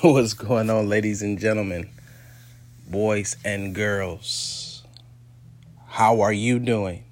What's 0.02 0.32
going 0.32 0.70
on, 0.70 0.88
ladies 0.88 1.20
and 1.20 1.38
gentlemen, 1.38 1.90
boys 2.88 3.36
and 3.44 3.74
girls? 3.74 4.82
How 5.88 6.22
are 6.22 6.32
you 6.32 6.58
doing? 6.58 7.04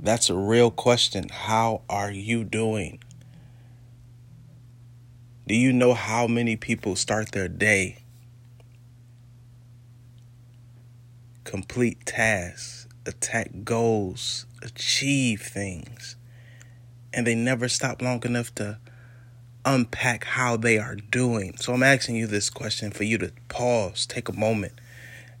That's 0.00 0.30
a 0.30 0.34
real 0.34 0.70
question. 0.70 1.28
How 1.28 1.82
are 1.90 2.10
you 2.10 2.44
doing? 2.44 3.00
Do 5.46 5.54
you 5.54 5.70
know 5.70 5.92
how 5.92 6.26
many 6.26 6.56
people 6.56 6.96
start 6.96 7.32
their 7.32 7.48
day? 7.48 7.98
Complete 11.44 12.06
tasks, 12.06 12.88
attack 13.04 13.50
goals, 13.64 14.46
achieve 14.62 15.42
things, 15.42 16.16
and 17.12 17.26
they 17.26 17.34
never 17.34 17.68
stop 17.68 18.00
long 18.00 18.24
enough 18.24 18.54
to 18.54 18.78
unpack 19.66 20.24
how 20.24 20.56
they 20.56 20.78
are 20.78 20.94
doing. 20.94 21.56
So 21.58 21.74
I'm 21.74 21.82
asking 21.82 22.14
you 22.16 22.26
this 22.26 22.48
question 22.48 22.92
for 22.92 23.04
you 23.04 23.18
to 23.18 23.32
pause, 23.48 24.06
take 24.06 24.28
a 24.28 24.32
moment, 24.32 24.80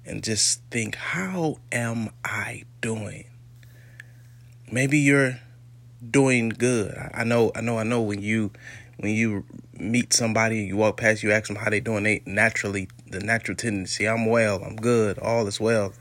and 0.04 0.22
just 0.22 0.60
think, 0.70 0.96
how 0.96 1.60
am 1.70 2.10
I 2.24 2.64
doing? 2.80 3.24
Maybe 4.70 4.98
you're 4.98 5.38
doing 6.10 6.50
good. 6.50 6.94
I 7.14 7.24
know, 7.24 7.52
I 7.54 7.60
know, 7.60 7.78
I 7.78 7.84
know 7.84 8.02
when 8.02 8.20
you 8.20 8.50
when 8.98 9.14
you 9.14 9.44
meet 9.74 10.12
somebody, 10.12 10.64
you 10.64 10.76
walk 10.76 10.96
past, 10.96 11.22
you 11.22 11.30
ask 11.30 11.48
them 11.48 11.56
how 11.56 11.70
they 11.70 11.80
doing, 11.80 12.04
they 12.04 12.22
naturally 12.24 12.88
the 13.08 13.20
natural 13.20 13.56
tendency, 13.56 14.08
I'm 14.08 14.26
well, 14.26 14.62
I'm 14.64 14.76
good, 14.76 15.18
all 15.18 15.46
is 15.46 15.60
well. 15.60 15.92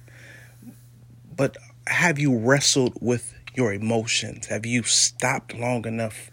But 1.36 1.58
have 1.88 2.18
you 2.18 2.38
wrestled 2.38 2.98
with 3.02 3.34
your 3.54 3.73
emotions? 3.73 4.48
Have 4.48 4.66
you 4.66 4.84
stopped 4.84 5.54
long 5.54 5.86
enough 5.86 6.32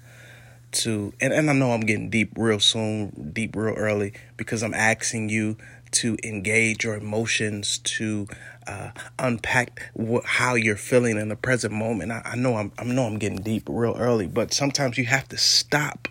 to 0.73 1.13
and, 1.21 1.33
and 1.33 1.51
I 1.51 1.53
know 1.53 1.73
I'm 1.73 1.81
getting 1.81 2.11
deep 2.11 2.33
real 2.37 2.61
soon, 2.61 3.31
deep 3.33 3.55
real 3.57 3.75
early, 3.75 4.13
because 4.37 4.63
I'm 4.63 4.75
asking 4.75 5.29
you 5.29 5.57
to 5.93 6.17
engage 6.25 6.85
your 6.85 6.95
emotions, 6.97 7.79
to 7.79 8.27
uh, 8.67 8.91
unpack 9.19 9.91
what, 9.93 10.25
how 10.25 10.55
you're 10.55 10.77
feeling 10.77 11.19
in 11.19 11.29
the 11.29 11.37
present 11.37 11.73
moment. 11.75 12.11
I, 12.11 12.23
I 12.25 12.37
know 12.37 12.57
I'm 12.57 12.73
I 12.79 12.85
know 12.85 13.05
I'm 13.05 13.19
getting 13.19 13.43
deep 13.43 13.65
real 13.69 13.95
early, 13.99 14.27
but 14.27 14.53
sometimes 14.53 14.99
you 14.99 15.05
have 15.05 15.29
to 15.29 15.37
stop 15.37 16.09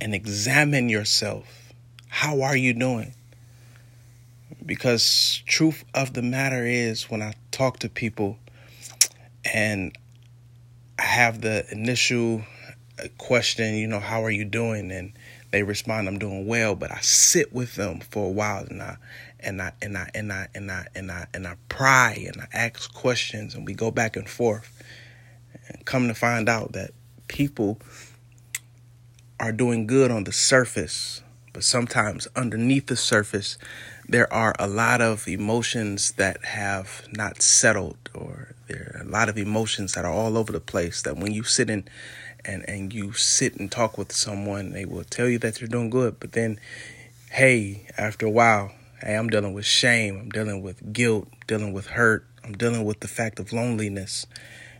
and 0.00 0.14
examine 0.14 0.88
yourself. 0.88 1.72
How 2.08 2.42
are 2.42 2.56
you 2.56 2.74
doing? 2.74 3.14
Because 4.64 5.42
truth 5.46 5.84
of 5.94 6.12
the 6.12 6.22
matter 6.22 6.64
is 6.66 7.10
when 7.10 7.22
I 7.22 7.34
talk 7.50 7.78
to 7.80 7.88
people 7.88 8.38
and 9.44 9.96
have 11.12 11.42
the 11.42 11.64
initial 11.70 12.42
uh, 12.98 13.08
question, 13.18 13.74
you 13.74 13.86
know, 13.86 14.00
how 14.00 14.24
are 14.24 14.30
you 14.30 14.44
doing? 14.44 14.90
And 14.90 15.12
they 15.50 15.62
respond, 15.62 16.08
I'm 16.08 16.18
doing 16.18 16.46
well. 16.46 16.74
But 16.74 16.90
I 16.90 17.00
sit 17.00 17.52
with 17.52 17.76
them 17.76 18.00
for 18.00 18.26
a 18.26 18.30
while 18.30 18.66
and 18.68 18.82
I 18.82 18.96
and 19.40 19.60
I 19.60 19.72
and 19.82 19.98
I 19.98 20.08
and 20.14 20.32
I 20.32 20.48
and 20.54 20.70
I 20.70 20.86
and 20.94 21.12
I 21.12 21.26
and 21.34 21.46
I 21.46 21.56
pry 21.68 22.24
and 22.26 22.40
I 22.40 22.46
ask 22.52 22.92
questions 22.92 23.54
and 23.54 23.66
we 23.66 23.74
go 23.74 23.90
back 23.90 24.16
and 24.16 24.28
forth. 24.28 24.82
And 25.68 25.84
come 25.84 26.08
to 26.08 26.14
find 26.14 26.48
out 26.48 26.72
that 26.72 26.92
people 27.28 27.78
are 29.38 29.52
doing 29.52 29.86
good 29.86 30.10
on 30.10 30.24
the 30.24 30.32
surface, 30.32 31.22
but 31.52 31.64
sometimes 31.64 32.26
underneath 32.34 32.86
the 32.86 32.96
surface 32.96 33.58
there 34.08 34.32
are 34.32 34.54
a 34.58 34.66
lot 34.66 35.00
of 35.00 35.28
emotions 35.28 36.12
that 36.12 36.44
have 36.44 37.06
not 37.12 37.40
settled 37.40 37.96
or 38.14 38.54
there 38.72 38.96
are 38.96 39.06
a 39.06 39.10
lot 39.10 39.28
of 39.28 39.36
emotions 39.38 39.94
that 39.94 40.04
are 40.04 40.12
all 40.12 40.36
over 40.36 40.52
the 40.52 40.60
place 40.60 41.02
that 41.02 41.16
when 41.16 41.32
you 41.32 41.42
sit 41.42 41.70
in 41.70 41.84
and 42.44 42.68
and 42.68 42.92
you 42.92 43.12
sit 43.12 43.56
and 43.56 43.70
talk 43.70 43.98
with 43.98 44.12
someone 44.12 44.72
they 44.72 44.84
will 44.84 45.04
tell 45.04 45.28
you 45.28 45.38
that 45.38 45.56
they're 45.56 45.68
doing 45.68 45.90
good 45.90 46.18
but 46.18 46.32
then 46.32 46.58
hey 47.30 47.86
after 47.96 48.26
a 48.26 48.30
while 48.30 48.72
hey 49.00 49.14
i'm 49.14 49.28
dealing 49.28 49.52
with 49.52 49.64
shame 49.64 50.18
i'm 50.18 50.30
dealing 50.30 50.62
with 50.62 50.92
guilt 50.92 51.28
dealing 51.46 51.72
with 51.72 51.86
hurt 51.88 52.26
i'm 52.44 52.52
dealing 52.52 52.84
with 52.84 53.00
the 53.00 53.08
fact 53.08 53.38
of 53.38 53.52
loneliness 53.52 54.26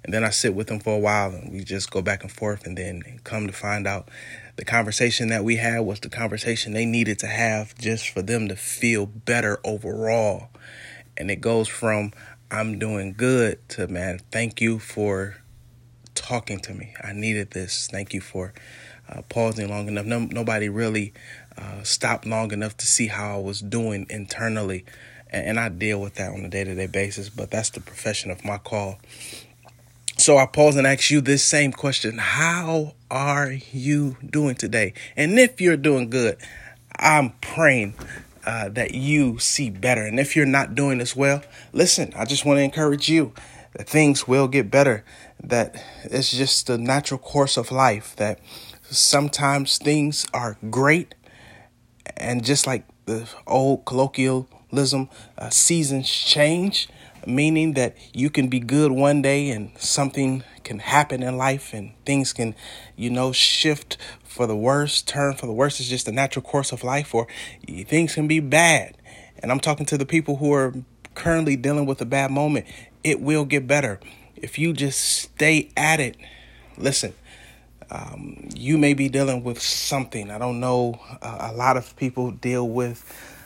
and 0.04 0.12
then 0.12 0.24
i 0.24 0.30
sit 0.30 0.54
with 0.54 0.66
them 0.66 0.80
for 0.80 0.96
a 0.96 0.98
while 0.98 1.30
and 1.30 1.52
we 1.52 1.62
just 1.62 1.90
go 1.90 2.02
back 2.02 2.22
and 2.22 2.32
forth 2.32 2.66
and 2.66 2.76
then 2.78 3.02
come 3.24 3.46
to 3.46 3.52
find 3.52 3.86
out 3.86 4.08
the 4.56 4.64
conversation 4.64 5.28
that 5.28 5.44
we 5.44 5.56
had 5.56 5.80
was 5.80 6.00
the 6.00 6.10
conversation 6.10 6.72
they 6.72 6.84
needed 6.84 7.18
to 7.20 7.26
have 7.26 7.76
just 7.78 8.10
for 8.10 8.20
them 8.20 8.48
to 8.48 8.56
feel 8.56 9.06
better 9.06 9.58
overall. 9.64 10.50
And 11.16 11.30
it 11.30 11.40
goes 11.40 11.68
from 11.68 12.12
I'm 12.52 12.78
doing 12.78 13.14
good 13.14 13.66
to 13.70 13.88
man, 13.88 14.20
thank 14.30 14.60
you 14.60 14.78
for 14.78 15.38
talking 16.14 16.60
to 16.60 16.74
me. 16.74 16.92
I 17.02 17.14
needed 17.14 17.52
this. 17.52 17.88
Thank 17.90 18.12
you 18.12 18.20
for 18.20 18.52
uh, 19.08 19.22
pausing 19.30 19.70
long 19.70 19.88
enough. 19.88 20.04
No, 20.04 20.18
nobody 20.18 20.68
really 20.68 21.14
uh, 21.56 21.82
stopped 21.82 22.26
long 22.26 22.52
enough 22.52 22.76
to 22.76 22.86
see 22.86 23.06
how 23.06 23.36
I 23.36 23.40
was 23.40 23.62
doing 23.62 24.06
internally. 24.10 24.84
And, 25.30 25.46
and 25.46 25.60
I 25.60 25.70
deal 25.70 25.98
with 25.98 26.16
that 26.16 26.30
on 26.30 26.44
a 26.44 26.48
day 26.50 26.62
to 26.64 26.74
day 26.74 26.88
basis, 26.88 27.30
but 27.30 27.50
that's 27.50 27.70
the 27.70 27.80
profession 27.80 28.30
of 28.30 28.44
my 28.44 28.58
call. 28.58 28.98
So 30.18 30.36
I 30.36 30.44
pause 30.44 30.76
and 30.76 30.86
ask 30.86 31.10
you 31.10 31.22
this 31.22 31.42
same 31.42 31.72
question 31.72 32.18
How 32.18 32.96
are 33.10 33.50
you 33.50 34.18
doing 34.28 34.56
today? 34.56 34.92
And 35.16 35.38
if 35.38 35.58
you're 35.58 35.78
doing 35.78 36.10
good, 36.10 36.36
I'm 36.98 37.30
praying 37.40 37.94
uh, 38.44 38.68
that 38.70 38.94
you 38.94 39.38
see 39.38 39.70
better. 39.70 40.02
And 40.02 40.18
if 40.18 40.34
you're 40.36 40.46
not 40.46 40.74
doing 40.74 41.00
as 41.00 41.14
well, 41.14 41.42
listen, 41.72 42.12
I 42.16 42.24
just 42.24 42.44
want 42.44 42.58
to 42.58 42.62
encourage 42.62 43.08
you 43.08 43.32
that 43.74 43.88
things 43.88 44.28
will 44.28 44.48
get 44.48 44.70
better, 44.70 45.04
that 45.42 45.82
it's 46.04 46.30
just 46.30 46.66
the 46.66 46.78
natural 46.78 47.18
course 47.18 47.56
of 47.56 47.70
life, 47.70 48.14
that 48.16 48.40
sometimes 48.82 49.78
things 49.78 50.26
are 50.34 50.58
great. 50.70 51.14
And 52.16 52.44
just 52.44 52.66
like 52.66 52.84
the 53.06 53.28
old 53.46 53.84
colloquialism, 53.84 55.08
uh, 55.38 55.50
seasons 55.50 56.10
change 56.10 56.88
meaning 57.26 57.74
that 57.74 57.96
you 58.12 58.30
can 58.30 58.48
be 58.48 58.60
good 58.60 58.92
one 58.92 59.22
day 59.22 59.50
and 59.50 59.70
something 59.78 60.42
can 60.64 60.78
happen 60.78 61.22
in 61.22 61.36
life 61.36 61.72
and 61.72 61.92
things 62.04 62.32
can, 62.32 62.54
you 62.96 63.10
know, 63.10 63.32
shift 63.32 63.96
for 64.24 64.46
the 64.46 64.56
worst, 64.56 65.06
turn 65.06 65.34
for 65.34 65.46
the 65.46 65.52
worst 65.52 65.80
It's 65.80 65.88
just 65.88 66.06
the 66.06 66.12
natural 66.12 66.42
course 66.42 66.72
of 66.72 66.82
life, 66.82 67.14
or 67.14 67.26
things 67.86 68.14
can 68.14 68.28
be 68.28 68.40
bad. 68.40 68.96
And 69.38 69.50
I'm 69.50 69.60
talking 69.60 69.86
to 69.86 69.98
the 69.98 70.06
people 70.06 70.36
who 70.36 70.52
are 70.52 70.74
currently 71.14 71.56
dealing 71.56 71.86
with 71.86 72.00
a 72.00 72.06
bad 72.06 72.30
moment. 72.30 72.66
It 73.04 73.20
will 73.20 73.44
get 73.44 73.66
better 73.66 74.00
if 74.36 74.58
you 74.58 74.72
just 74.72 75.00
stay 75.00 75.70
at 75.76 76.00
it. 76.00 76.16
Listen, 76.78 77.14
um, 77.90 78.48
you 78.54 78.78
may 78.78 78.94
be 78.94 79.08
dealing 79.08 79.44
with 79.44 79.60
something. 79.60 80.30
I 80.30 80.38
don't 80.38 80.60
know. 80.60 80.98
Uh, 81.20 81.50
a 81.52 81.52
lot 81.52 81.76
of 81.76 81.94
people 81.96 82.30
deal 82.30 82.68
with 82.68 83.04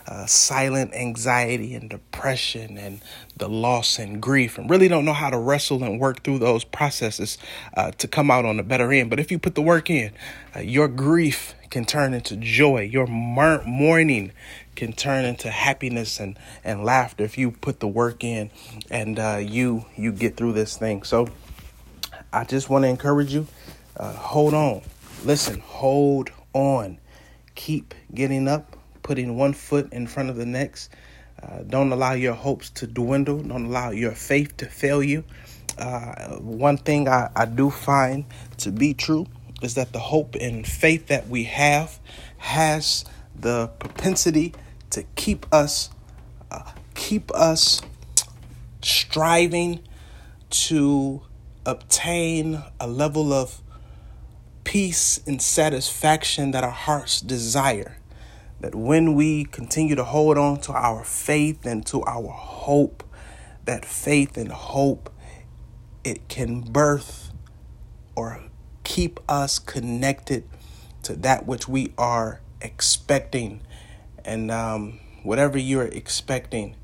uh, 0.09 0.27
silent 0.27 0.95
anxiety 0.95 1.75
and 1.75 1.91
depression 1.91 2.79
and 2.79 3.01
the 3.37 3.49
loss 3.49 3.99
and 3.99 4.21
grief 4.21 4.57
and 4.59 4.71
really 4.71 4.89
don't 4.89 5.05
know 5.05 5.13
how 5.13 5.31
to 5.31 5.39
wrestle 5.39 5.83
and 5.83 5.99
work 5.99 6.23
through 6.23 6.39
those 6.39 6.65
processes 6.65 7.39
uh, 7.77 7.91
to 7.93 8.07
come 8.07 8.31
out 8.31 8.45
on 8.45 8.57
the 8.57 8.63
better 8.63 8.93
end. 8.93 9.11
But 9.11 9.21
if 9.21 9.31
you 9.31 9.39
put 9.39 9.55
the 9.55 9.63
work 9.63 9.91
in, 9.91 10.13
uh, 10.55 10.61
your 10.61 10.89
grief 10.89 11.55
can 11.71 11.85
turn 11.85 12.15
into 12.15 12.37
joy. 12.37 12.83
Your 12.83 13.07
mourning 13.07 14.33
can 14.77 14.93
turn 14.93 15.25
into 15.25 15.51
happiness 15.51 16.21
and, 16.21 16.39
and 16.63 16.85
laughter 16.85 17.25
if 17.25 17.37
you 17.37 17.51
put 17.51 17.81
the 17.81 17.89
work 17.89 18.23
in 18.23 18.51
and 18.91 19.19
uh, 19.19 19.39
you 19.43 19.87
you 19.97 20.13
get 20.13 20.37
through 20.37 20.53
this 20.53 20.77
thing. 20.77 21.03
So 21.03 21.29
I 22.33 22.45
just 22.45 22.71
want 22.71 22.85
to 22.85 22.89
encourage 22.89 23.33
you. 23.33 23.47
Uh, 23.97 24.13
hold 24.13 24.55
on. 24.55 24.83
Listen, 25.25 25.61
hold 25.61 26.31
on. 26.53 26.99
Keep 27.55 27.95
getting 28.15 28.47
up 28.47 28.76
putting 29.07 29.37
one 29.37 29.53
foot 29.53 29.93
in 29.93 30.05
front 30.05 30.29
of 30.29 30.35
the 30.35 30.45
next. 30.45 30.91
Uh, 31.41 31.63
don't 31.63 31.93
allow 31.93 32.13
your 32.13 32.35
hopes 32.35 32.71
to 32.71 32.89
dwindle. 32.89 33.39
Don't 33.41 33.67
allow 33.67 33.91
your 33.91 34.11
faith 34.11 34.57
to 34.57 34.67
fail 34.67 35.01
you. 35.01 35.23
Uh, 35.79 36.39
one 36.39 36.77
thing 36.77 37.09
I, 37.09 37.31
I 37.37 37.45
do 37.45 37.71
find 37.71 38.25
to 38.59 38.73
be 38.73 38.95
true 38.95 39.29
is 39.63 39.75
that 39.77 39.93
the 39.93 40.01
hope 40.01 40.35
and 40.41 40.67
faith 40.67 41.07
that 41.07 41.29
we 41.29 41.45
have 41.45 42.01
has 42.39 43.05
the 43.39 43.69
propensity 43.79 44.53
to 44.91 45.05
keep 45.15 45.47
us 45.53 45.91
uh, 46.51 46.73
keep 46.95 47.31
us 47.33 47.83
striving 48.83 49.85
to 50.51 51.23
obtain 51.65 52.61
a 52.81 52.89
level 52.89 53.33
of 53.33 53.63
peace 54.65 55.21
and 55.29 55.41
satisfaction 55.41 56.51
that 56.51 56.65
our 56.65 56.71
hearts 56.71 57.21
desire 57.21 57.99
that 58.61 58.75
when 58.75 59.15
we 59.15 59.45
continue 59.45 59.95
to 59.95 60.05
hold 60.05 60.39
on 60.39 60.61
to 60.61 60.73
our 60.73 61.05
faith 61.05 61.67
and 61.67 61.85
to 61.87 62.03
our 62.05 62.29
hope, 62.29 63.03
that 63.65 63.85
faith 63.85 64.37
and 64.37 64.51
hope 64.51 65.11
it 66.05 66.29
can 66.29 66.61
birth 66.61 67.33
or 68.15 68.41
keep 68.85 69.19
us 69.29 69.59
connected 69.59 70.45
to 71.03 71.15
that 71.15 71.47
which 71.47 71.69
we 71.69 71.93
are 71.99 72.41
expecting, 72.61 73.61
and 74.25 74.51
um, 74.51 75.01
whatever 75.23 75.59
you're 75.59 75.87
expecting. 75.87 76.77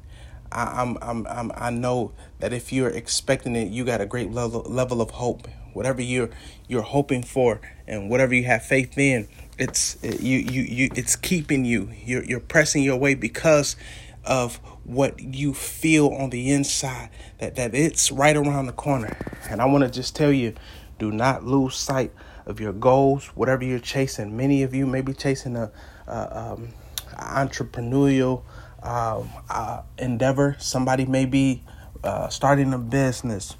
I, 0.50 0.82
I'm, 0.82 0.98
I'm, 1.00 1.26
I'm, 1.26 1.52
I 1.54 1.70
know 1.70 2.12
that 2.40 2.52
if 2.52 2.72
you're 2.72 2.90
expecting 2.90 3.56
it, 3.56 3.69
you 3.70 3.84
got 3.84 4.00
a 4.00 4.06
great 4.06 4.30
level 4.30 4.62
level 4.69 5.00
of 5.00 5.12
hope. 5.12 5.48
Whatever 5.72 6.02
you're 6.02 6.28
you're 6.69 6.82
hoping 6.82 7.22
for, 7.22 7.60
and 7.86 8.10
whatever 8.10 8.34
you 8.34 8.44
have 8.44 8.64
faith 8.64 8.98
in, 8.98 9.28
it's 9.58 9.99
you 10.02 10.38
you 10.38 10.62
you 10.62 10.88
it's 10.94 11.16
keeping 11.16 11.64
you. 11.64 11.90
You're 12.04 12.25
you're 12.25 12.40
pressing 12.40 12.82
your 12.82 12.96
way 12.96 13.14
because 13.14 13.76
of 14.25 14.56
what 14.84 15.20
you 15.20 15.52
feel 15.52 16.08
on 16.08 16.31
the 16.31 16.50
inside 16.50 17.10
that 17.38 17.56
that 17.56 17.75
it's 17.75 18.10
right 18.10 18.37
around 18.37 18.66
the 18.66 18.72
corner. 18.72 19.16
And 19.50 19.60
i 19.60 19.64
want 19.64 19.84
to 19.84 19.90
just 19.90 20.14
tell 20.14 20.32
you 20.32 20.54
do 20.99 21.10
not 21.10 21.44
lose 21.44 21.76
sight 21.76 22.12
of 22.46 22.60
your 22.60 22.72
goals 22.72 23.26
whatever 23.28 23.64
you're 23.64 23.78
chasing. 23.78 24.37
Many 24.37 24.62
of 24.62 24.75
you 24.75 24.87
may 24.87 25.00
be 25.00 25.12
chasing 25.12 25.56
a, 25.56 25.70
a 26.06 26.52
um, 26.52 26.69
entrepreneurial 27.12 28.43
um, 28.82 29.28
uh, 29.48 29.82
endeavor. 29.98 30.56
Somebody 30.58 31.05
may 31.05 31.25
be 31.25 31.62
uh, 32.02 32.28
starting 32.28 32.72
a 32.72 32.78
business. 32.78 33.56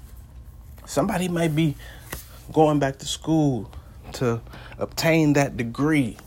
Somebody 0.85 1.29
may 1.29 1.47
be 1.47 1.75
going 2.51 2.79
back 2.79 2.99
to 2.99 3.05
school 3.05 3.71
to 4.13 4.41
obtain 4.77 5.33
that 5.33 5.57
degree. 5.57 6.17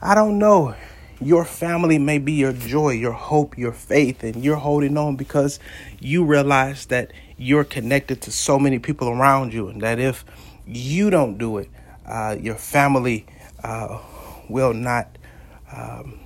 I 0.00 0.14
don't 0.14 0.38
know. 0.38 0.74
Your 1.20 1.46
family 1.46 1.98
may 1.98 2.18
be 2.18 2.32
your 2.32 2.52
joy, 2.52 2.90
your 2.90 3.12
hope, 3.12 3.56
your 3.56 3.72
faith, 3.72 4.22
and 4.22 4.44
you're 4.44 4.56
holding 4.56 4.98
on 4.98 5.16
because 5.16 5.58
you 5.98 6.24
realize 6.24 6.86
that 6.86 7.12
you're 7.38 7.64
connected 7.64 8.20
to 8.22 8.30
so 8.30 8.58
many 8.58 8.78
people 8.78 9.08
around 9.08 9.54
you, 9.54 9.68
and 9.68 9.80
that 9.80 9.98
if 9.98 10.24
you 10.66 11.08
don't 11.08 11.38
do 11.38 11.56
it, 11.58 11.70
uh, 12.04 12.36
your 12.38 12.54
family 12.56 13.26
uh, 13.64 13.98
will 14.48 14.74
not 14.74 15.16
um, 15.72 16.20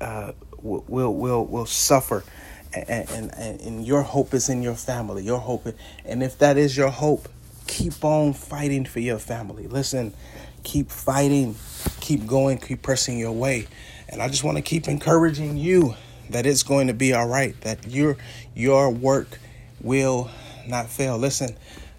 uh, 0.00 0.32
will 0.60 1.14
will 1.14 1.46
will 1.46 1.66
suffer, 1.66 2.24
and, 2.72 3.08
and 3.10 3.60
and 3.60 3.86
your 3.86 4.02
hope 4.02 4.34
is 4.34 4.48
in 4.48 4.62
your 4.62 4.74
family. 4.74 5.22
Your 5.22 5.38
hope, 5.38 5.66
and 6.04 6.22
if 6.22 6.38
that 6.38 6.56
is 6.56 6.76
your 6.76 6.90
hope, 6.90 7.28
keep 7.74 8.04
on 8.04 8.32
fighting 8.32 8.84
for 8.84 9.00
your 9.00 9.18
family. 9.18 9.66
Listen, 9.66 10.14
keep 10.62 10.92
fighting, 10.92 11.56
keep 12.00 12.24
going, 12.24 12.56
keep 12.56 12.82
pressing 12.82 13.18
your 13.18 13.32
way. 13.32 13.66
And 14.08 14.22
I 14.22 14.28
just 14.28 14.44
want 14.44 14.56
to 14.58 14.62
keep 14.62 14.86
encouraging 14.86 15.56
you 15.56 15.96
that 16.30 16.46
it's 16.46 16.62
going 16.62 16.86
to 16.86 16.94
be 16.94 17.12
all 17.12 17.26
right, 17.26 17.60
that 17.62 17.88
your 17.88 18.16
your 18.54 18.90
work 18.90 19.40
will 19.80 20.30
not 20.68 20.88
fail. 20.88 21.18
Listen, 21.18 21.56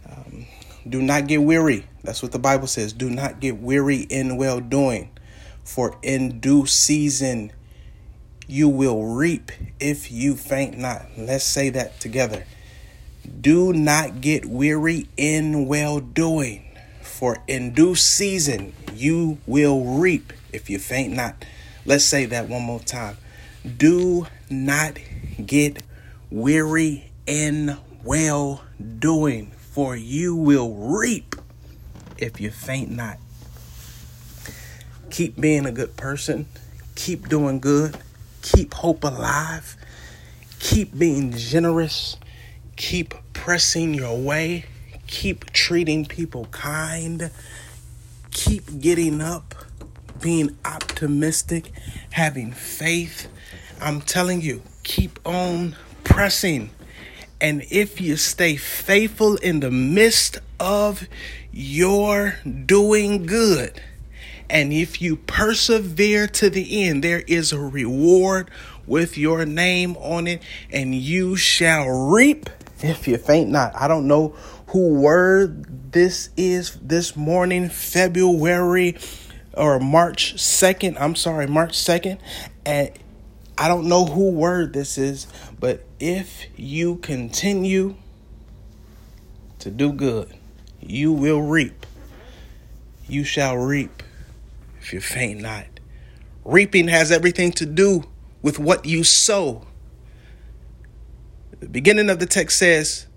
um, 0.10 0.45
do 0.88 1.01
not 1.01 1.27
get 1.27 1.42
weary. 1.42 1.86
That's 2.06 2.24
what 2.24 2.31
the 2.31 2.39
Bible 2.39 2.68
says. 2.68 2.94
Do 2.94 3.10
not 3.10 3.42
get 3.42 3.57
weary 3.57 3.98
in 3.98 4.38
well 4.38 4.62
doing, 4.62 5.10
for 5.66 5.98
in 6.01 6.39
due 6.39 6.66
season 6.66 7.51
you 8.48 8.69
will 8.69 9.04
reap 9.04 9.51
if 9.81 10.10
you 10.10 10.38
faint 10.38 10.78
not. 10.78 11.01
Let's 11.18 11.44
say 11.44 11.69
that 11.71 12.00
together. 12.00 12.45
Do 13.25 13.74
not 13.74 14.22
get 14.22 14.45
weary 14.45 15.07
in 15.18 15.66
well 15.66 16.00
doing, 16.00 16.63
for 17.01 17.38
in 17.48 17.74
due 17.74 17.95
season 17.95 18.74
you 18.94 19.39
will 19.48 19.83
reap 19.83 20.31
if 20.54 20.69
you 20.69 20.77
faint 20.77 21.13
not. 21.13 21.44
Let's 21.86 22.04
say 22.04 22.25
that 22.25 22.50
one 22.50 22.62
more 22.62 22.80
time. 22.80 23.18
Do 23.77 24.27
not 24.50 24.98
get 25.44 25.81
weary 26.30 27.12
in 27.25 27.77
well 28.04 28.63
doing, 29.00 29.51
for 29.71 29.95
you 29.95 30.36
will 30.36 30.74
reap 30.74 31.36
if 32.18 32.39
you 32.39 32.51
faint 32.51 32.92
not. 32.92 33.18
Keep 35.10 35.39
being 35.39 35.66
a 35.66 35.71
good 35.71 35.98
person, 35.98 36.45
keep 36.94 37.28
doing 37.28 37.60
good, 37.60 37.98
keep 38.42 38.74
hope 38.75 39.04
alive, 39.04 39.78
keep 40.60 40.98
being 40.98 41.31
generous 41.31 42.18
Keep 42.75 43.13
pressing 43.33 43.94
your 43.94 44.18
way. 44.18 44.66
Keep 45.07 45.51
treating 45.51 46.06
people 46.06 46.45
kind. 46.51 47.31
Keep 48.31 48.81
getting 48.81 49.22
up, 49.22 49.56
being 50.22 50.57
optimistic, 50.66 51.72
having 52.12 52.51
faith. 52.51 53.27
I'm 53.80 54.01
telling 54.01 54.42
you, 54.42 54.62
keep 54.83 55.19
on 55.25 55.75
pressing. 56.04 56.69
And 57.39 57.63
if 57.69 58.01
you 58.01 58.18
stay 58.18 58.56
faithful 58.56 59.36
in 59.38 59.60
the 59.60 59.71
midst 59.71 60.39
of 60.60 61.07
your 61.51 62.39
doing 62.66 63.25
good, 63.25 63.81
and 64.50 64.71
if 64.74 65.01
you 65.01 65.16
persevere 65.16 66.28
to 66.28 66.50
the 66.50 66.88
end, 66.88 67.04
there 67.04 67.24
is 67.28 67.51
a 67.51 67.60
reward 67.60 68.50
with 68.86 69.18
your 69.18 69.45
name 69.45 69.95
on 69.98 70.28
it, 70.28 70.42
and 70.71 70.94
you 70.94 71.36
shall 71.36 71.88
reap 71.88 72.50
if 72.85 73.07
you 73.07 73.17
faint 73.17 73.49
not. 73.49 73.75
I 73.75 73.87
don't 73.87 74.07
know 74.07 74.29
who 74.67 74.99
word 74.99 75.91
this 75.91 76.29
is 76.37 76.77
this 76.81 77.15
morning, 77.15 77.69
February 77.69 78.97
or 79.53 79.79
March 79.79 80.35
2nd. 80.35 80.97
I'm 80.99 81.15
sorry, 81.15 81.47
March 81.47 81.73
2nd. 81.73 82.19
And 82.65 82.91
I 83.57 83.67
don't 83.67 83.87
know 83.87 84.05
who 84.05 84.31
word 84.31 84.73
this 84.73 84.97
is, 84.97 85.27
but 85.59 85.85
if 85.99 86.45
you 86.57 86.97
continue 86.97 87.95
to 89.59 89.71
do 89.71 89.91
good, 89.91 90.33
you 90.81 91.13
will 91.13 91.41
reap. 91.41 91.85
You 93.07 93.23
shall 93.23 93.57
reap 93.57 94.03
if 94.81 94.93
you 94.93 94.99
faint 94.99 95.41
not. 95.41 95.65
Reaping 96.43 96.89
has 96.89 97.11
everything 97.11 97.51
to 97.53 97.65
do 97.65 98.03
with 98.41 98.59
what 98.59 98.85
you 98.85 99.03
sow. 99.03 99.65
The 101.60 101.69
beginning 101.69 102.10
of 102.10 102.19
the 102.19 102.25
text 102.25 102.57
says, 102.60 103.07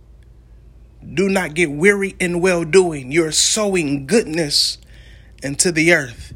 Do 1.15 1.29
not 1.29 1.55
get 1.55 1.71
weary 1.71 2.15
in 2.21 2.41
well 2.41 2.65
doing. 2.65 3.11
You're 3.11 3.33
sowing 3.33 4.07
goodness 4.07 4.79
into 5.43 5.73
the 5.73 5.93
earth. 5.93 6.35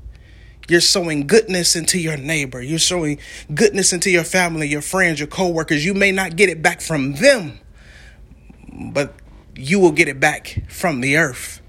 You're 0.69 0.81
sowing 0.81 1.27
goodness 1.27 1.77
into 1.77 1.99
your 1.99 2.17
neighbor. 2.17 2.63
You're 2.63 2.79
sowing 2.79 3.19
goodness 3.55 3.93
into 3.93 4.11
your 4.11 4.25
family, 4.25 4.69
your 4.69 4.83
friends, 4.83 5.21
your 5.21 5.29
coworkers. 5.29 5.85
You 5.85 5.95
may 5.95 6.13
not 6.13 6.37
get 6.37 6.49
it 6.49 6.63
back 6.63 6.81
from 6.81 7.15
them, 7.15 7.59
but 8.93 9.15
you 9.55 9.79
will 9.79 9.93
get 9.93 10.09
it 10.09 10.19
back 10.19 10.63
from 10.69 11.01
the 11.01 11.17
earth. 11.17 11.61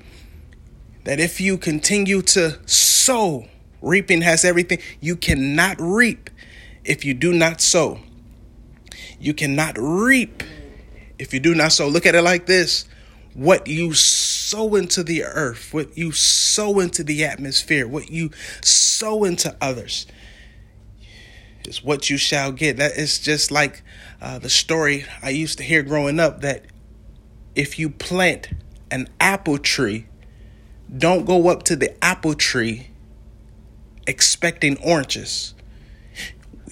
That 1.03 1.19
if 1.19 1.41
you 1.41 1.57
continue 1.57 2.21
to 2.21 2.59
sow, 2.67 3.47
reaping 3.81 4.21
has 4.21 4.45
everything. 4.45 4.79
You 5.01 5.15
cannot 5.15 5.77
reap 5.79 6.29
if 6.85 7.03
you 7.03 7.13
do 7.13 7.33
not 7.33 7.61
sow. 7.61 7.99
You 9.19 9.33
cannot 9.33 9.77
reap 9.77 10.43
if 11.19 11.33
you 11.33 11.39
do 11.39 11.55
not 11.55 11.71
sow. 11.71 11.87
Look 11.87 12.05
at 12.05 12.15
it 12.15 12.21
like 12.21 12.45
this 12.45 12.85
what 13.33 13.67
you 13.67 13.93
sow 13.93 14.75
into 14.75 15.03
the 15.03 15.23
earth, 15.23 15.73
what 15.73 15.97
you 15.97 16.11
sow 16.11 16.79
into 16.79 17.03
the 17.03 17.25
atmosphere, 17.25 17.87
what 17.87 18.11
you 18.11 18.29
sow 18.61 19.23
into 19.23 19.55
others 19.59 20.05
is 21.67 21.83
what 21.83 22.09
you 22.09 22.17
shall 22.17 22.51
get. 22.51 22.77
That 22.77 22.97
is 22.97 23.19
just 23.19 23.51
like 23.51 23.81
uh, 24.21 24.39
the 24.39 24.49
story 24.49 25.05
I 25.21 25.29
used 25.29 25.57
to 25.57 25.63
hear 25.63 25.81
growing 25.81 26.19
up 26.19 26.41
that 26.41 26.65
if 27.55 27.79
you 27.79 27.89
plant 27.89 28.49
an 28.91 29.09
apple 29.19 29.57
tree, 29.57 30.07
don't 30.95 31.25
go 31.25 31.49
up 31.49 31.63
to 31.63 31.75
the 31.75 32.03
apple 32.03 32.35
tree 32.35 32.89
expecting 34.05 34.77
oranges 34.77 35.55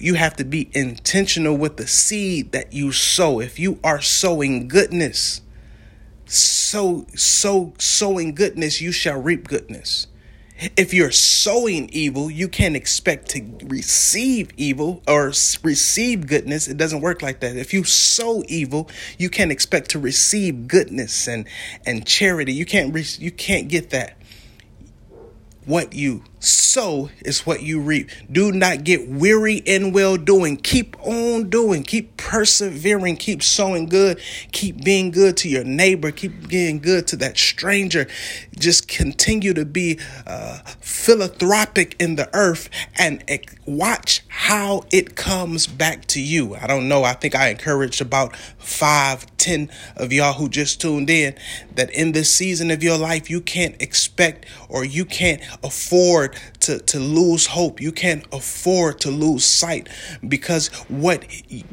you 0.02 0.14
have 0.14 0.34
to 0.36 0.44
be 0.44 0.68
intentional 0.72 1.56
with 1.56 1.76
the 1.76 1.86
seed 1.86 2.50
that 2.50 2.72
you 2.72 2.90
sow. 2.90 3.38
If 3.38 3.60
you 3.60 3.78
are 3.84 4.00
sowing 4.00 4.66
goodness, 4.66 5.42
sow, 6.26 7.06
sow, 7.14 7.72
sowing 7.78 8.34
goodness, 8.34 8.80
you 8.80 8.90
shall 8.90 9.20
reap 9.20 9.46
goodness. 9.46 10.08
If 10.76 10.92
you're 10.92 11.12
sowing 11.12 11.88
evil, 11.90 12.30
you 12.30 12.48
can't 12.48 12.74
expect 12.74 13.30
to 13.30 13.48
receive 13.64 14.50
evil 14.56 15.02
or 15.06 15.26
receive 15.62 16.26
goodness. 16.26 16.66
It 16.66 16.76
doesn't 16.76 17.00
work 17.00 17.22
like 17.22 17.40
that. 17.40 17.56
If 17.56 17.72
you 17.72 17.84
sow 17.84 18.42
evil, 18.48 18.90
you 19.18 19.30
can't 19.30 19.52
expect 19.52 19.90
to 19.90 20.00
receive 20.00 20.66
goodness 20.66 21.28
and 21.28 21.46
and 21.86 22.04
charity. 22.06 22.52
You 22.52 22.66
can't 22.66 22.92
re- 22.92 23.04
you 23.18 23.30
can't 23.30 23.68
get 23.68 23.90
that. 23.90 24.16
What 25.64 25.94
you 25.94 26.24
sow 26.44 27.10
is 27.20 27.46
what 27.46 27.62
you 27.62 27.80
reap. 27.80 28.10
Do 28.30 28.52
not 28.52 28.84
get 28.84 29.08
weary 29.08 29.56
in 29.56 29.92
well 29.92 30.16
doing. 30.16 30.56
Keep 30.56 30.96
on 31.00 31.50
doing. 31.50 31.82
Keep 31.82 32.16
persevering. 32.16 33.16
Keep 33.16 33.42
sowing 33.42 33.86
good. 33.86 34.20
Keep 34.52 34.84
being 34.84 35.10
good 35.10 35.36
to 35.38 35.48
your 35.48 35.64
neighbor. 35.64 36.10
Keep 36.10 36.48
being 36.48 36.80
good 36.80 37.06
to 37.08 37.16
that 37.16 37.38
stranger. 37.38 38.08
Just 38.58 38.88
continue 38.88 39.54
to 39.54 39.64
be 39.64 39.98
uh, 40.26 40.58
philanthropic 40.80 41.96
in 42.00 42.16
the 42.16 42.28
earth 42.34 42.68
and 42.96 43.22
watch 43.66 44.22
how 44.28 44.84
it 44.90 45.14
comes 45.14 45.66
back 45.66 46.06
to 46.06 46.20
you. 46.20 46.54
I 46.56 46.66
don't 46.66 46.88
know. 46.88 47.04
I 47.04 47.12
think 47.12 47.34
I 47.34 47.48
encouraged 47.48 48.00
about 48.00 48.36
five, 48.58 49.26
ten 49.36 49.70
of 49.96 50.12
y'all 50.12 50.32
who 50.32 50.48
just 50.48 50.80
tuned 50.80 51.10
in 51.10 51.34
that 51.74 51.90
in 51.90 52.12
this 52.12 52.34
season 52.34 52.70
of 52.70 52.82
your 52.82 52.98
life, 52.98 53.30
you 53.30 53.40
can't 53.40 53.80
expect 53.80 54.46
or 54.68 54.84
you 54.84 55.04
can't 55.04 55.42
to, 56.60 56.78
to 56.80 56.98
lose 56.98 57.46
hope. 57.46 57.80
You 57.80 57.92
can't 57.92 58.24
afford 58.32 59.00
to 59.00 59.10
lose 59.10 59.44
sight 59.44 59.88
because 60.26 60.68
what 60.88 61.24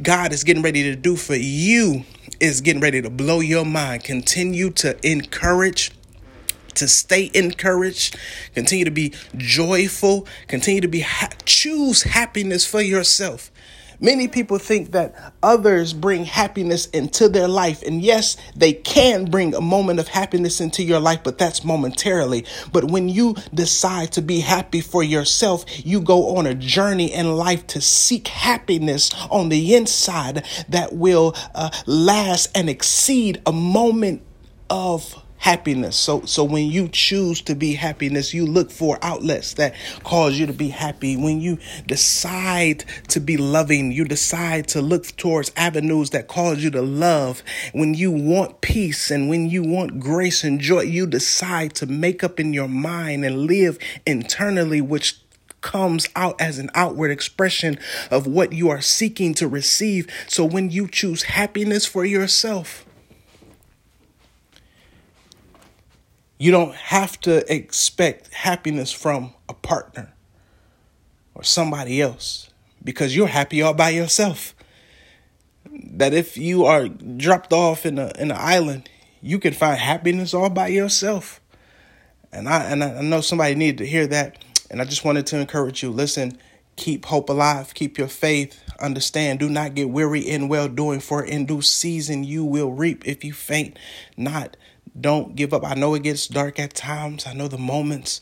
God 0.01 0.33
is 0.33 0.43
getting 0.43 0.63
ready 0.63 0.83
to 0.83 0.95
do 0.95 1.15
for 1.15 1.35
you 1.35 2.03
is 2.39 2.61
getting 2.61 2.81
ready 2.81 3.01
to 3.01 3.09
blow 3.09 3.39
your 3.39 3.65
mind. 3.65 4.03
Continue 4.03 4.69
to 4.71 4.97
encourage 5.07 5.91
to 6.75 6.87
stay 6.87 7.29
encouraged, 7.33 8.17
continue 8.55 8.85
to 8.85 8.91
be 8.91 9.13
joyful, 9.35 10.25
continue 10.47 10.79
to 10.79 10.87
be 10.87 11.01
ha- 11.01 11.29
choose 11.43 12.03
happiness 12.03 12.65
for 12.65 12.81
yourself. 12.81 13.51
Many 14.01 14.27
people 14.27 14.57
think 14.59 14.91
that 14.91 15.33
others 15.43 15.93
bring 15.93 16.25
happiness 16.25 16.85
into 16.87 17.27
their 17.27 17.47
life. 17.47 17.83
And 17.83 18.01
yes, 18.01 18.37
they 18.55 18.73
can 18.73 19.25
bring 19.25 19.53
a 19.53 19.61
moment 19.61 19.99
of 19.99 20.07
happiness 20.07 20.61
into 20.61 20.83
your 20.83 20.99
life, 20.99 21.21
but 21.23 21.37
that's 21.37 21.63
momentarily. 21.63 22.45
But 22.71 22.85
when 22.85 23.09
you 23.09 23.35
decide 23.53 24.11
to 24.13 24.21
be 24.21 24.39
happy 24.39 24.81
for 24.81 25.03
yourself, 25.03 25.65
you 25.85 25.99
go 25.99 26.37
on 26.37 26.45
a 26.45 26.55
journey 26.55 27.13
in 27.13 27.35
life 27.35 27.67
to 27.67 27.81
seek 27.81 28.29
happiness 28.29 29.11
on 29.29 29.49
the 29.49 29.75
inside 29.75 30.45
that 30.69 30.93
will 30.93 31.35
uh, 31.53 31.69
last 31.85 32.49
and 32.55 32.69
exceed 32.69 33.41
a 33.45 33.51
moment 33.51 34.21
of 34.69 35.23
happiness. 35.49 35.95
So 35.95 36.21
so 36.25 36.43
when 36.43 36.67
you 36.69 36.87
choose 36.89 37.41
to 37.41 37.55
be 37.55 37.73
happiness, 37.73 38.35
you 38.35 38.45
look 38.45 38.69
for 38.69 38.99
outlets 39.01 39.55
that 39.55 39.73
cause 40.03 40.37
you 40.37 40.45
to 40.45 40.53
be 40.53 40.69
happy. 40.69 41.17
When 41.17 41.41
you 41.41 41.57
decide 41.87 42.85
to 43.07 43.19
be 43.19 43.35
loving, 43.35 43.91
you 43.91 44.05
decide 44.05 44.67
to 44.69 44.81
look 44.81 45.07
towards 45.17 45.51
avenues 45.55 46.11
that 46.11 46.27
cause 46.27 46.63
you 46.63 46.69
to 46.69 46.83
love. 46.83 47.41
When 47.73 47.95
you 47.95 48.11
want 48.11 48.61
peace 48.61 49.09
and 49.09 49.27
when 49.27 49.49
you 49.49 49.63
want 49.63 49.99
grace 49.99 50.43
and 50.43 50.59
joy, 50.59 50.81
you 50.81 51.07
decide 51.07 51.73
to 51.75 51.87
make 51.87 52.23
up 52.23 52.39
in 52.39 52.53
your 52.53 52.69
mind 52.69 53.25
and 53.25 53.47
live 53.47 53.79
internally 54.05 54.81
which 54.81 55.19
comes 55.61 56.07
out 56.15 56.39
as 56.39 56.59
an 56.59 56.69
outward 56.75 57.09
expression 57.09 57.79
of 58.11 58.27
what 58.27 58.53
you 58.53 58.69
are 58.69 58.81
seeking 58.81 59.33
to 59.33 59.47
receive. 59.47 60.07
So 60.27 60.45
when 60.45 60.69
you 60.69 60.87
choose 60.87 61.23
happiness 61.23 61.87
for 61.87 62.05
yourself, 62.05 62.85
You 66.39 66.51
don't 66.51 66.73
have 66.73 67.19
to 67.21 67.53
expect 67.53 68.33
happiness 68.33 68.93
from 68.93 69.33
a 69.49 69.53
partner 69.53 70.13
or 71.35 71.43
somebody 71.43 72.01
else 72.01 72.49
because 72.81 73.13
you're 73.13 73.27
happy 73.27 73.61
all 73.61 73.73
by 73.73 73.89
yourself. 73.89 74.55
That 75.69 76.13
if 76.13 76.37
you 76.37 76.63
are 76.63 76.87
dropped 76.87 77.51
off 77.51 77.85
in 77.85 77.99
a 77.99 78.13
in 78.17 78.31
an 78.31 78.37
island, 78.39 78.89
you 79.21 79.37
can 79.37 79.53
find 79.53 79.77
happiness 79.77 80.33
all 80.33 80.49
by 80.49 80.69
yourself. 80.69 81.41
And 82.31 82.47
I 82.47 82.63
and 82.63 82.85
I 82.85 83.01
know 83.01 83.19
somebody 83.19 83.55
needed 83.55 83.79
to 83.79 83.85
hear 83.85 84.07
that. 84.07 84.41
And 84.71 84.81
I 84.81 84.85
just 84.85 85.03
wanted 85.03 85.27
to 85.27 85.39
encourage 85.39 85.83
you. 85.83 85.91
Listen, 85.91 86.37
keep 86.77 87.05
hope 87.05 87.29
alive, 87.29 87.73
keep 87.73 87.97
your 87.97 88.07
faith. 88.07 88.57
Understand, 88.79 89.39
do 89.39 89.49
not 89.49 89.75
get 89.75 89.89
weary 89.89 90.21
in 90.21 90.47
well 90.47 90.69
doing, 90.69 91.01
for 91.01 91.21
in 91.21 91.45
due 91.45 91.61
season 91.61 92.23
you 92.23 92.45
will 92.45 92.71
reap 92.71 93.05
if 93.05 93.25
you 93.25 93.33
faint 93.33 93.77
not. 94.15 94.55
Don't 94.99 95.35
give 95.35 95.53
up. 95.53 95.65
I 95.65 95.73
know 95.75 95.93
it 95.95 96.03
gets 96.03 96.27
dark 96.27 96.59
at 96.59 96.73
times. 96.73 97.25
I 97.27 97.33
know 97.33 97.47
the 97.47 97.57
moments 97.57 98.21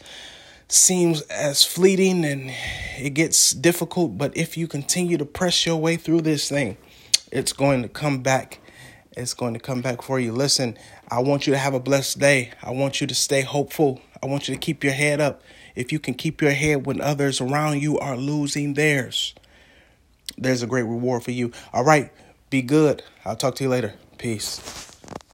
seems 0.70 1.22
as 1.24 1.64
fleeting 1.64 2.26
and 2.26 2.52
it 2.98 3.12
gets 3.12 3.52
difficult, 3.52 4.18
but 4.18 4.36
if 4.36 4.58
you 4.58 4.68
continue 4.68 5.18
to 5.18 5.26
press 5.26 5.66
your 5.66 5.78
way 5.78 5.96
through 5.96 6.22
this 6.22 6.50
thing, 6.50 6.78
it's 7.32 7.54
going 7.54 7.84
to 7.84 7.90
come 7.90 8.22
back. 8.22 8.60
It's 9.16 9.34
going 9.34 9.54
to 9.54 9.60
come 9.60 9.82
back 9.82 10.02
for 10.02 10.20
you. 10.20 10.32
Listen, 10.32 10.78
I 11.10 11.20
want 11.20 11.48
you 11.48 11.54
to 11.54 11.60
have 11.60 11.74
a 11.74 11.80
blessed 11.80 12.20
day. 12.20 12.52
I 12.62 12.72
want 12.72 13.02
you 13.02 13.08
to 13.08 13.16
stay 13.16 13.42
hopeful. 13.42 14.02
I 14.22 14.28
want 14.28 14.48
you 14.48 14.54
to 14.54 14.60
keep 14.60 14.84
your 14.84 14.94
head 14.94 15.20
up. 15.20 15.42
If 15.76 15.92
you 15.92 16.00
can 16.00 16.14
keep 16.14 16.42
your 16.42 16.52
head 16.52 16.86
when 16.86 17.02
others 17.02 17.40
around 17.40 17.82
you 17.82 17.98
are 18.00 18.18
losing 18.18 18.74
theirs, 18.74 19.34
there's 20.38 20.62
a 20.64 20.68
great 20.68 20.84
reward 20.84 21.24
for 21.24 21.32
you. 21.32 21.52
All 21.74 21.84
right, 21.84 22.12
be 22.50 22.62
good. 22.62 23.04
I'll 23.26 23.36
talk 23.36 23.56
to 23.56 23.64
you 23.64 23.70
later. 23.70 23.94
Peace. 24.18 24.97